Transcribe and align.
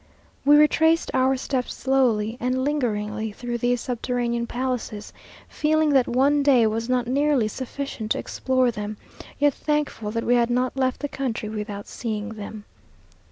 We 0.43 0.57
retraced 0.57 1.11
our 1.13 1.37
steps 1.37 1.75
slowly 1.75 2.35
and 2.39 2.63
lingeringly 2.63 3.33
through 3.33 3.59
these 3.59 3.81
subterranean 3.81 4.47
palaces, 4.47 5.13
feeling 5.47 5.91
that 5.91 6.07
one 6.07 6.41
day 6.41 6.65
was 6.65 6.89
not 6.89 7.05
nearly 7.05 7.47
sufficient 7.47 8.09
to 8.13 8.17
explore 8.17 8.71
them, 8.71 8.97
yet 9.37 9.53
thankful 9.53 10.09
that 10.09 10.25
we 10.25 10.33
had 10.33 10.49
not 10.49 10.75
left 10.75 11.01
the 11.01 11.07
country 11.07 11.49
without 11.49 11.85
seeing 11.87 12.29
them. 12.29 12.65